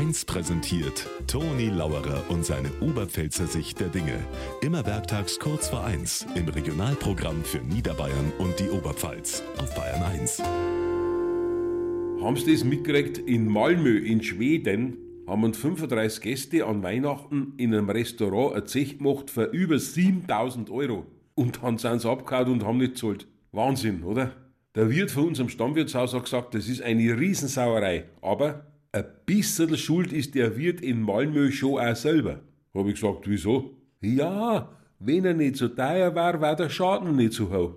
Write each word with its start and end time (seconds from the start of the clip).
1 0.00 0.24
präsentiert 0.24 1.06
Toni 1.26 1.68
Lauerer 1.68 2.24
und 2.30 2.42
seine 2.42 2.70
Oberpfälzer 2.80 3.46
Sicht 3.46 3.80
der 3.80 3.88
Dinge. 3.88 4.18
Immer 4.62 4.86
werktags 4.86 5.38
kurz 5.38 5.68
vor 5.68 5.84
1 5.84 6.26
im 6.36 6.48
Regionalprogramm 6.48 7.44
für 7.44 7.58
Niederbayern 7.58 8.32
und 8.38 8.58
die 8.58 8.70
Oberpfalz 8.70 9.42
auf 9.58 9.74
Bayern 9.74 10.02
1. 10.02 10.42
Haben 12.22 12.36
Sie 12.36 12.50
das 12.50 12.64
mitgekriegt? 12.64 13.18
In 13.18 13.46
Malmö 13.46 13.98
in 13.98 14.22
Schweden 14.22 14.96
haben 15.26 15.44
uns 15.44 15.58
35 15.58 16.22
Gäste 16.22 16.64
an 16.64 16.82
Weihnachten 16.82 17.52
in 17.58 17.74
einem 17.74 17.90
Restaurant 17.90 18.54
ein 18.54 18.66
Zech 18.66 18.96
gemacht 18.96 19.28
für 19.28 19.50
über 19.50 19.78
7000 19.78 20.70
Euro. 20.70 21.04
Und 21.34 21.62
dann 21.62 21.76
sind 21.76 22.00
sie 22.00 22.08
abgehauen 22.08 22.52
und 22.52 22.64
haben 22.64 22.78
nicht 22.78 22.94
gezahlt. 22.94 23.26
Wahnsinn, 23.52 24.02
oder? 24.04 24.32
Der 24.74 24.88
Wirt 24.88 25.10
von 25.10 25.26
unserem 25.26 25.50
Stammwirtshaus 25.50 26.14
hat 26.14 26.24
gesagt, 26.24 26.54
das 26.54 26.68
ist 26.68 26.80
eine 26.80 27.20
Riesensauerei. 27.20 28.04
Aber 28.22 28.64
ein 28.92 29.04
bisschen 29.26 29.76
schuld 29.76 30.12
ist 30.12 30.34
der 30.34 30.56
Wirt 30.56 30.80
in 30.80 31.02
Malmö 31.02 31.50
schon 31.50 31.80
auch 31.80 31.96
selber. 31.96 32.40
Hab 32.74 32.86
ich 32.86 32.94
gesagt, 32.94 33.28
wieso? 33.28 33.76
Ja, 34.00 34.70
wenn 34.98 35.24
er 35.24 35.34
nicht 35.34 35.56
so 35.56 35.68
teuer 35.68 36.14
war, 36.14 36.40
war 36.40 36.56
der 36.56 36.68
Schaden 36.68 37.16
nicht 37.16 37.32
so 37.32 37.50
hoch. 37.50 37.74